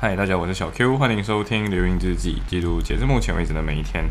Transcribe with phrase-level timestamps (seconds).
[0.00, 4.08] 嗨，大家，我是小 Q，欢迎收听《流云日记》，记录截至目前为止的每一天。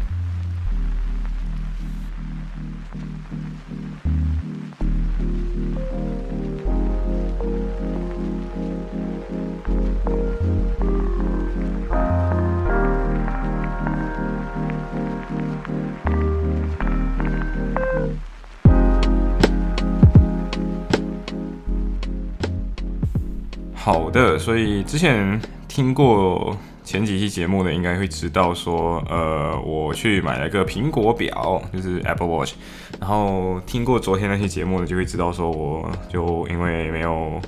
[23.74, 32.54] 好的，所以之前听过前几期节目的，应该会知道说，呃，我去买了个苹果表，就是 Apple Watch。
[33.00, 37.40] 然后听过昨天那期节目的，就会知道说，我就因为没有，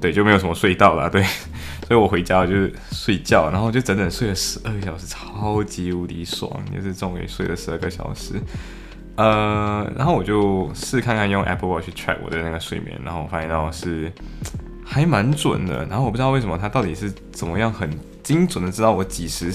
[0.00, 1.22] 对，就没有什么睡到了，对，
[1.86, 8.34] 所以我回家就是睡觉，然后就整整睡了十二个小时，超级无敌爽，就是终于睡了十二个小时。
[9.14, 14.12] 呃，然后我就试看看用 Apple Watch 去 track 我的那个睡眠，然后我发现到是。
[14.88, 17.90] 还蛮准的，然后我不知道为什么他到底是怎么样很
[18.22, 19.52] 精准的知道我几时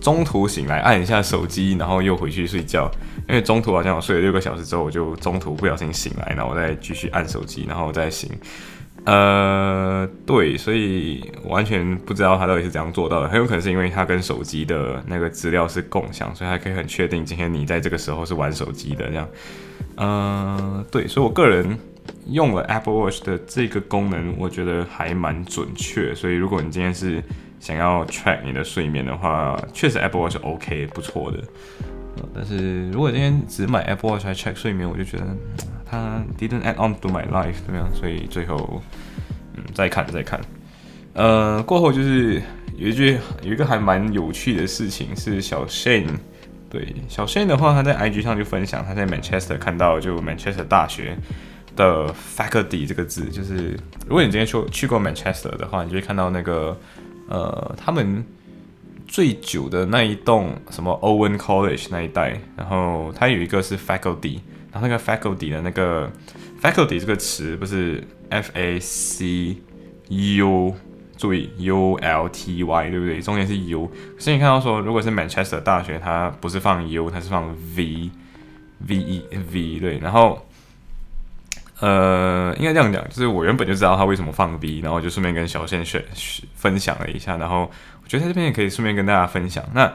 [0.00, 2.90] 中途醒来按一下手机，然后又回去睡觉。
[3.28, 8.30] 因为中途好像我睡了六个小时之后，我就中途不小心醒来，然后我再继续按手机，然后再醒。
[9.04, 13.28] 呃，对，所以完全不知道他到底是怎样做到的。
[13.28, 19.28] 很有可能是因为他跟手机的那个资料是共享，所以他可以很确定今天你在这个时候是玩手机的这样。
[19.96, 21.78] 呃，对，所以我个人。
[22.26, 26.14] 用了 Apple Watch 的这个功能，我觉得还蛮准确。
[26.14, 27.22] 所以如果你今天是
[27.60, 31.38] 想要 track 你的睡眠的话，确实 Apple Watch OK 不错的。
[32.34, 35.24] 但是如果今天只买 Apple Watch 来 check 睡眠，我就觉得
[35.84, 37.88] 它 didn't add on to my life 怎么样？
[37.94, 38.82] 所以最后
[39.56, 40.40] 嗯再看再看。
[41.14, 42.40] 呃，过后就是
[42.76, 46.08] 有一句有一个还蛮有趣的事情是小 Shane
[46.70, 51.16] 对小 Shane 的话，他在 IG 上就分享他在 Manchester 看到就 Manchester 大学。
[51.74, 56.78] 的 faculty 这个字，就是如果你今天去去过 Manchester 的话，你就会看到那个
[57.28, 58.24] 呃，他们
[59.06, 64.40] 最久的那一栋什么 Owen College 那一带，然后它有一个是 faculty，
[64.70, 66.10] 然后那个 faculty 的那个
[66.60, 69.56] faculty 这个词不是 F A C
[70.08, 70.74] U，
[71.16, 73.20] 注意 U L T Y 对不对？
[73.20, 78.10] 中间是 U，所以你看到说，如果是 Manchester 大学，它不是放 U，它是放 V
[78.86, 80.46] V E V 对，然后。
[81.82, 86.00] 呃，应该这样讲，就是我原本就知道他为什么放 B，然后就顺便跟小线选
[86.54, 87.68] 分享了一下，然后
[88.04, 89.64] 我觉得在这边也可以顺便跟大家分享。
[89.74, 89.92] 那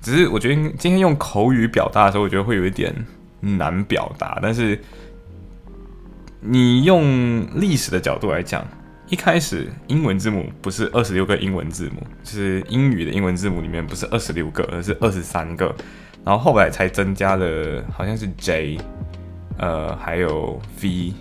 [0.00, 2.90] 只是我觉得今天用口语表达的时候，我觉得会有一点
[3.40, 4.38] 难表达。
[4.40, 4.80] 但是
[6.40, 8.66] 你用历史的角度来讲，
[9.10, 15.66] 一开始英文字母不是二十六个英文字母，是英语的英文字母里面不是二十六个，而是二十三个，
[16.24, 18.78] 然后后来才增加了，好像是 J，
[19.58, 21.12] 呃，还有 V。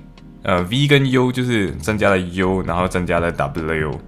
[0.46, 4.00] 呃，V 跟 U 就是增加了 U，然后增加了 W。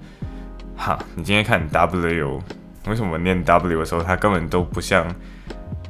[0.75, 2.40] 哈，你今天看 W，
[2.88, 5.03] 为什么念 W 的时候它根本都不像？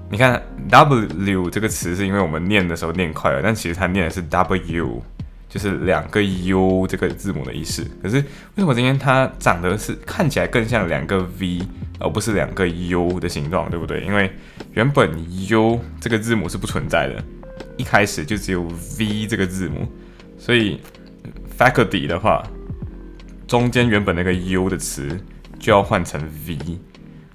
[0.09, 5.03] 你看 W 这个词是因为我们念的时候念快了，但其实它念的是 W，
[5.50, 7.86] 就是两个 U 这个字母的意思。
[8.02, 8.24] 可是为
[8.56, 11.62] 什么今天它长得是看起来更像两个 V，
[12.00, 14.00] 而不是两个 U 的形状，对不对？
[14.00, 14.31] 因为
[14.72, 15.12] 原本
[15.50, 17.22] U 这个字母是不存在的，
[17.75, 18.66] 一开始就只有
[18.97, 19.86] V 这个字母。
[20.38, 20.80] 所以
[21.58, 22.44] ，faculty 的话，
[23.48, 25.20] 中间原本那个 u 的词
[25.59, 26.58] 就要换成 v，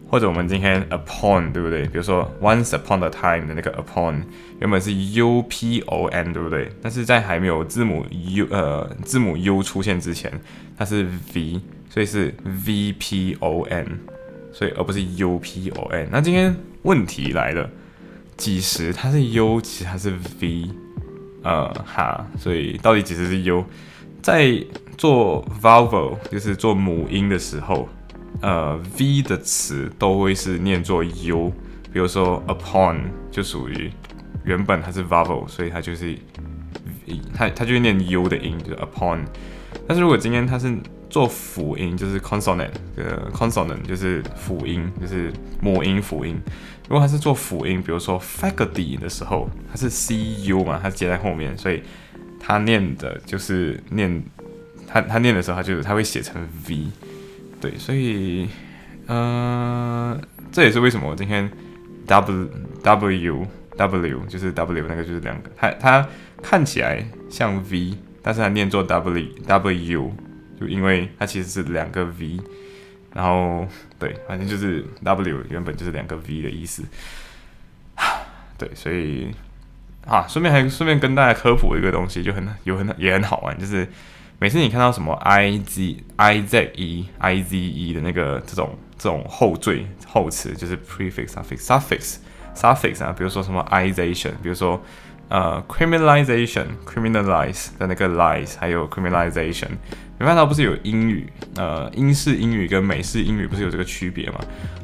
[0.09, 1.85] 或者我们今天 upon 对不对？
[1.89, 4.23] 比如说 once upon a time 的那个 upon
[4.61, 6.71] 原本是 u p o n 对不对？
[6.81, 10.33] 但是在还没有字母 u 呃字母 u 出现之前，
[10.77, 13.99] 它是 v，所以是 v p o n，
[14.53, 16.09] 所以而不是 u p o n。
[16.11, 17.69] 那今天问题来了，
[18.37, 20.71] 几时它是 u，其实它是 v。
[21.43, 23.65] 呃哈，所以到底几时是 u？
[24.23, 24.53] 在
[24.97, 27.89] 做 vowel 就是做母音的时候，
[28.41, 31.53] 呃 v 的词都会是念作 u。
[31.93, 33.91] 比如说 upon 就属于
[34.45, 36.17] 原本它是 vowel，所以它就是
[37.35, 39.19] 它它就会念 u 的音，就是 upon。
[39.87, 40.73] 但是如果今天它是
[41.11, 46.41] 做辅音，就是 consonant，呃 consonant 就是辅音，就是母音辅音。
[46.93, 51.83] 如果它是做辅音，比如说 faculty 的时候，它是 c u 嘛，它接在后面，所以
[52.39, 54.23] 它念的就是念
[54.87, 56.89] 它它念的时候，它就是它会写成 v，
[57.63, 58.47] 对，所以
[59.07, 60.21] 呃，
[60.53, 61.51] 这也是为什么我今天
[62.07, 62.51] w
[62.83, 66.07] w w 就是 w 那个就是两个，它它
[66.43, 70.13] 看起来像 v，但是它念作 w w u，
[70.61, 72.39] 就因为它其实是两个 v。
[73.15, 73.67] 然后
[73.99, 76.83] 对，反正就是 W 原本就是两个 V 的意思，
[78.59, 79.35] 对，所以
[80.07, 83.87] 啊，顺便还顺便跟大家科普一个东西，就很有很也很好玩，就是
[84.39, 92.17] 每次你看到什么 i z i z e i z e 的那个这种这种后缀后词，就是 prefix suffix suffix
[92.55, 94.83] suffix 啊，比如说什么 ization，比如说
[95.33, 99.69] 呃 criminalization criminalize 的那个 lies，还有 criminalization。
[100.19, 101.27] 你发现到不是有英语，
[101.57, 104.39] 呃，英式英语跟美式英语不是有这个区别吗？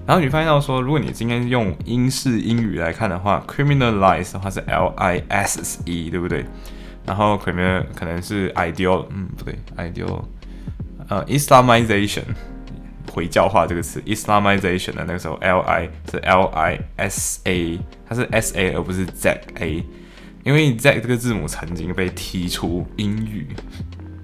[0.06, 6.46] 然后你发现到说，如果你今天用英式英语来看的话，criminalize 的话是 l i s e，对不对？
[7.04, 10.24] 然后 criminal 可能是 ideal，嗯，不对，ideal，
[11.08, 12.22] 呃，islamization，
[13.12, 17.78] 回教化这个词，islamization 的那个时候 l i 是 l i s a，
[18.08, 19.84] 它是 s a 而不是 z a，
[20.48, 23.46] 因为 z 这个字母曾经被踢出英语。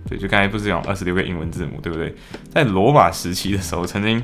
[0.09, 2.15] 对，就刚才不是讲二十六个英文字母，对不对？
[2.49, 4.23] 在罗马时期的时候，曾经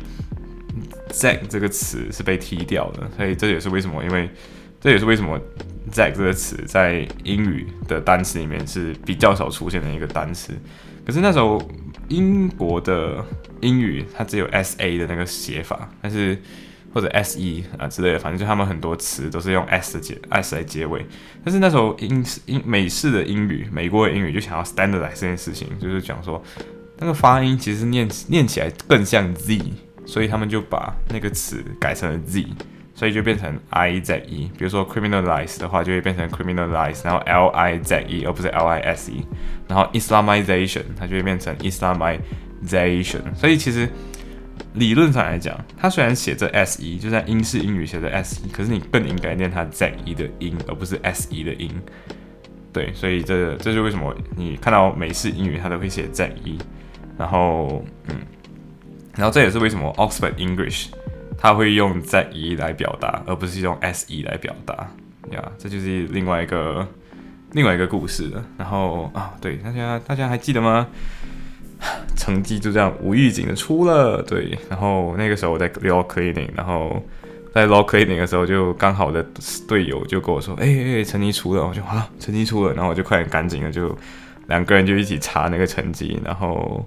[1.11, 4.31] “z” 这个词是被踢掉的，所以这也是为什么，因为
[4.81, 5.39] 这也是为什么
[5.93, 10.55] “z” 这个词在英语的单词里面是比较少出现的一个单词。
[11.05, 11.61] 可是那时候
[12.09, 13.23] 英国的
[13.61, 16.39] 英语它只有 “sa” 的那个写法，但是。
[16.93, 21.07] 或者 s e 啊之类的，反正就他们很多词都是用 s 结 s 来结尾。
[21.45, 26.43] 但是那时候英英美式的英语，美国的英语就想要 standardize 这件事情，就是讲说
[26.99, 29.63] 那个发音其实念念起来更像 z，
[30.05, 32.47] 所以他们就把那个词改成了 z，
[32.95, 34.51] 所以就变成 i z e。
[34.59, 39.25] 比如说 criminalize 的话，就会变成 criminalize，然后 l i z e 而不是 l i s e。
[39.69, 43.23] 然后 islamization 它就会变成 islamization。
[43.37, 43.89] 所以其实。
[44.75, 51.71] 理论上来讲，它虽然写着 s e，就在英式英语写着 s e，可是你更应该念它 z e 的音，而不是 s e 的音。
[52.73, 56.57] 对，所以这这就为什么你看到美式英语它都会写 z e，
[57.19, 58.17] 然后嗯，
[59.17, 60.87] 然后这也是为什么 Oxford English
[61.37, 64.89] 它会用 z e 来表达，而不是用 s e 来表达
[65.33, 66.87] 呀，这就是另外一个
[67.53, 68.45] 另外一个故事了。
[68.57, 70.87] 然后啊，对大家大家还记得吗？
[72.17, 77.03] 成绩就这样无预警的出了，对，然后那个时候我在 law cleaning，然后
[77.55, 79.25] 在 law cleaning 的时候就刚好的
[79.67, 83.97] 队友就跟我说，哎哎，成绩出了，我就啊，成绩出了，然后我就快点赶紧的就
[84.49, 86.87] 两个人就一起查那个成绩，然后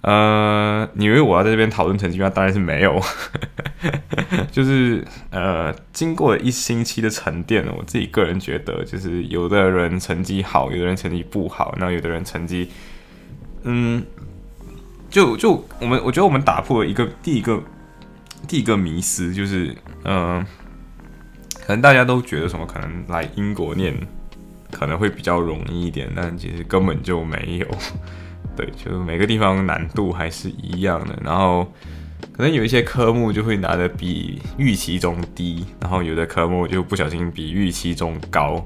[0.00, 2.28] 呃，你以为我要在这边讨论成绩吗？
[2.28, 3.00] 当然是没有，
[4.50, 12.68] 就是呃，经过了一星期的沉淀，我自己个人觉得，就是有的人成绩好，有的人成绩不好，然后有的人成绩。
[13.66, 14.02] 嗯，
[15.10, 17.60] 就就我们，我觉得我们打破了一个第一个
[18.46, 20.44] 第一个迷思，就是嗯，
[21.66, 23.92] 可能大家都觉得什么可能来英国念
[24.70, 27.66] 可能会比较容易一点，但其实根本就没有。
[28.56, 31.70] 对，就是每个地方难度还是一样的，然后
[32.32, 38.64] 可能有一些科目就会拿的比预期中低，然后有的科目就不小心比预期中高。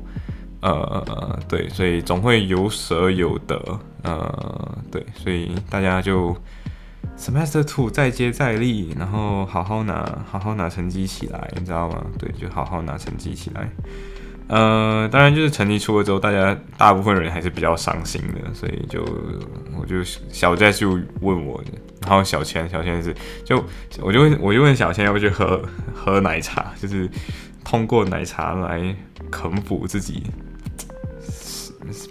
[0.61, 6.37] 呃，对，所以总会有舍有得，呃，对，所以大家就
[7.17, 12.05] semester two 再接再厉，然后好好拿，好好拿成绩起来，你知道吗？
[12.19, 13.69] 对，就好好拿成绩起来。
[14.49, 19.05] 呃，当然就是成绩出了之后，大家大部分人还是比较伤心的，所以就
[19.79, 21.62] 我就小在就问我，
[22.03, 23.14] 然后小千小千是
[23.44, 23.64] 就
[24.00, 25.62] 我就问我就问小千要不要去喝
[25.94, 27.08] 喝奶茶，就是
[27.62, 28.93] 通过奶茶来
[29.31, 30.25] 肯补自己。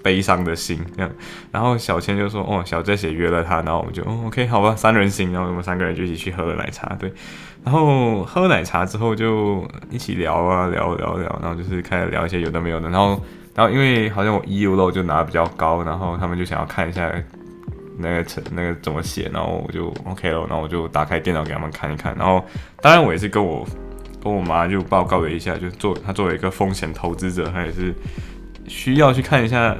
[0.03, 1.11] 悲伤的心这样，
[1.51, 7.11] 然后小千就说：“哦，小 J 也约了他，然后我们就哦，OK，好吧，三人行，然后我们三个人就一起去喝了奶茶，对，
[7.63, 13.21] 然后喝奶茶之后就一起聊啊，聊聊聊，然后就是开始聊一些有的没有的，然后
[13.56, 17.11] 然后因为好像我 EU 漏就拿的比较高，然后他们就想要看一下
[17.97, 22.44] 那个成那个怎么写，然后我就 OK 了，然后我就打开电脑给他们看一看，然后
[22.81, 23.68] 当然我也是跟我
[24.23, 27.94] 跟我妈就报告了一下，就做他作为一个风险投资者，他也是。
[28.69, 29.76] 需要去看一下，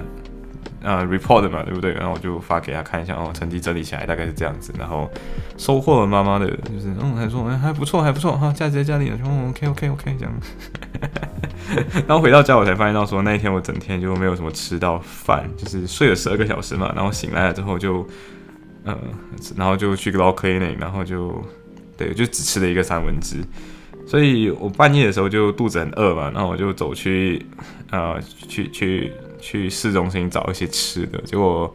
[0.82, 1.94] 呃，report 嘛，对不对？
[1.94, 5.10] 然后我就发给他看一下，哦，成绩整理起来大概是这样子，然后
[5.58, 10.34] 收获了妈妈的，就是，嗯，还说，哎，还不错，还不错，哈，家在家里，哦，OK，OK，OK，这样。
[12.08, 18.06] 然后回到家，我才发现到说，那一天我整天就没有什么吃到饭，就是睡了十二个小时嘛，然后醒来了之后就，
[18.84, 18.98] 呃，
[19.56, 21.40] 然后就去 law cleaning，然后就，
[21.96, 23.38] 对，就只吃了一个三文治。
[24.10, 27.46] 所以我半夜的时候就肚子很饿嘛，然后我就走去，
[27.92, 31.22] 呃，去去去市中心找一些吃的。
[31.22, 31.72] 结果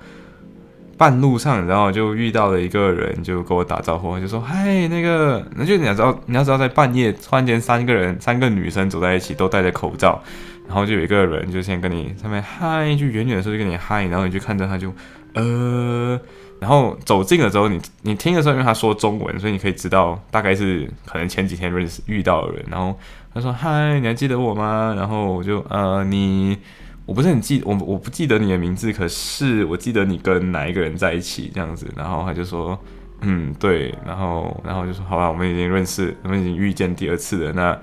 [0.98, 10.20] 半路上，然后就遇到了一个人，就跟我打招呼，就说：“嗨，那个，那就你要知道，你要知道，在半夜突然间三个人，三个女生走在一起，都戴着口罩，
[10.66, 14.92] 然后就有一个人就先跟你上面嗨，就远远的时候就跟你嗨，然后你就看着他就，
[15.34, 16.20] 呃。”
[16.60, 22.64] 然后走近了之后，你你听的时候，因为他说中文，所以你可以知道大概是可能前几天认识遇到的人。
[22.70, 22.98] 然后
[23.34, 26.56] 他说：“嗨，你还记得我吗？”然后我就呃，你
[27.04, 31.86] 我不是很记我我不记得你的名字，可是我记得你跟哪一个人在一起这样子。
[31.94, 32.78] 然后他就说，
[33.20, 33.94] 嗯，对。
[34.06, 37.52] 然后然后就说，好吧，我们已经认识，我们已经遇见第二次了。
[37.52, 37.78] 那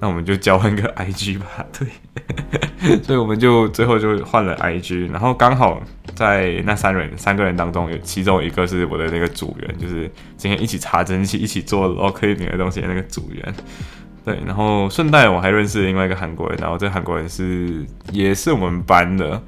[0.00, 1.46] 那我们就交换个 IG 吧。
[1.78, 5.10] 对，所以我们就最后就换了 IG。
[5.12, 5.82] 然后刚好
[6.14, 13.54] 在那三人三个人当中，有其中一个是我的那个组员，就是今天一起查针器、一起做 locking 的东西的那个组员。
[14.24, 19.42] 对，然后顺带我还认识另外一个韩国人，然后这韩国人是也是我们班的，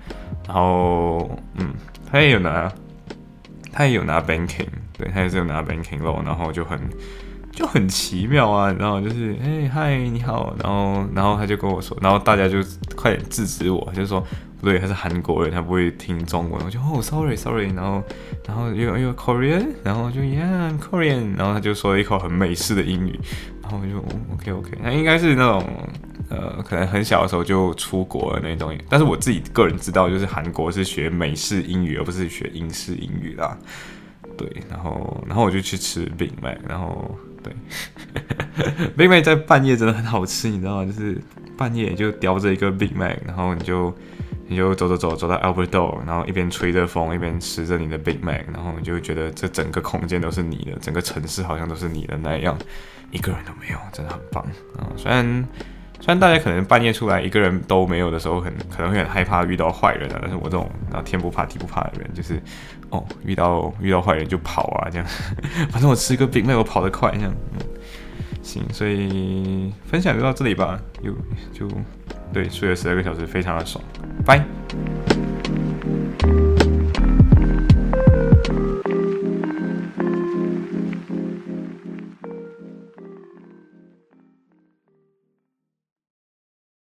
[0.47, 1.75] 然后嗯，
[2.11, 2.73] 他也有拿，
[3.71, 6.81] 他也有拿 banking，对他也是有拿 banking 喽然后就很
[7.53, 12.59] 就很奇妙啊，然后就是哎嗨你好，然后然后他就跟我说，然后大家就
[12.97, 14.21] 快点制止我，就说
[14.59, 18.03] 不对，他是韩国人，他不会听中文，我就哦 sorry sorry，然后
[18.47, 23.19] 然后又又 Korean，然后就 yeah I'm Korean，然后他就说了一口很美式的英语。
[23.63, 23.99] 然后我就
[24.35, 25.65] OK OK，那应该是那种
[26.29, 28.77] 呃，可能很小的时候就出国了那种。
[28.89, 33.57] 但是我自己个人知道，就是韩国是学美式英语，而不是学英式英语啦。
[34.37, 37.53] 对，然后然后我就去吃 Big Mac，然后对
[38.97, 40.85] ，Big Mac 在半夜真的很好吃，你知道吗？
[40.85, 41.21] 就是
[41.57, 43.95] 半夜就叼着一个 Big Mac，然后你就
[44.49, 52.57] 你就走走走走到 Albert d o r 然后一边吹着风，一边吃着你的 Big Mac，然后你就觉得这整个空间都是你的，整个城市好像都是你的那样。
[53.11, 54.43] 一个人都没有，真的很棒
[54.79, 54.89] 啊！
[54.97, 55.47] 虽然
[56.03, 60.19] 虽然大家可能半夜出来一个人都没有的时候，很可能会很害怕遇到坏人啊。
[60.21, 62.43] 但是我这种啊天不怕地不怕的人，就是
[62.91, 65.07] 哦遇到遇到坏人就跑啊，这样。
[65.71, 67.33] 反正我吃个饼，那我跑得快，这样。
[67.53, 67.61] 嗯
[68.43, 70.77] 行，所以分享就到这里吧。
[71.03, 71.15] 有
[71.53, 71.69] 就
[72.33, 73.81] 对睡了十二个小时，非常的爽。
[74.27, 74.45] 拜。